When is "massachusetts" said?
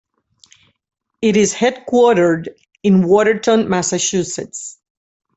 3.69-4.79